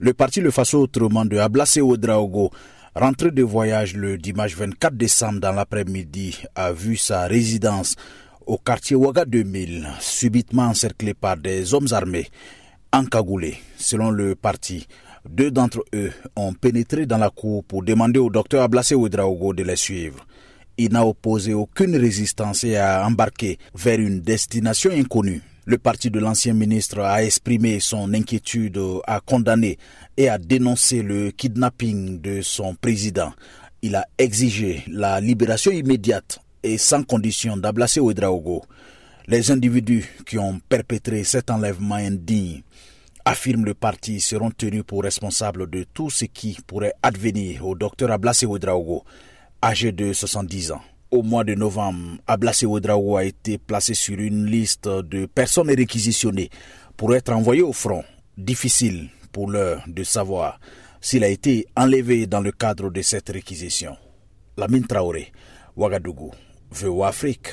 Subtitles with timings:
[0.00, 2.50] Le parti Le Faso autrement de Ablase Ouedraogo,
[2.96, 7.94] rentré de voyage le dimanche 24 décembre dans l'après-midi, a vu sa résidence
[8.44, 12.26] au quartier Ouaga 2000 subitement encerclée par des hommes armés
[12.92, 13.56] encagoulés.
[13.76, 14.88] Selon le parti,
[15.28, 19.62] deux d'entre eux ont pénétré dans la cour pour demander au docteur Ablase Ouedraogo de
[19.62, 20.26] les suivre.
[20.76, 25.40] Il n'a opposé aucune résistance et a embarqué vers une destination inconnue.
[25.66, 29.78] Le parti de l'ancien ministre a exprimé son inquiétude, a condamné
[30.14, 33.32] et a dénoncé le kidnapping de son président.
[33.80, 38.62] Il a exigé la libération immédiate et sans condition d'Ablase Ouedraogo.
[39.26, 42.62] Les individus qui ont perpétré cet enlèvement indigne,
[43.24, 48.10] affirme le parti, seront tenus pour responsables de tout ce qui pourrait advenir au docteur
[48.10, 49.02] Ablase Ouedraogo,
[49.62, 50.82] âgé de 70 ans
[51.14, 56.50] au mois de novembre, Ablase Ouedraogo a été placé sur une liste de personnes réquisitionnées
[56.96, 58.02] pour être envoyé au front.
[58.36, 60.58] Difficile pour l'heure de savoir
[61.00, 63.96] s'il a été enlevé dans le cadre de cette réquisition.
[64.56, 65.30] Lamine Traoré,
[65.76, 66.32] Ouagadougou,
[66.72, 67.52] VOA Afrique.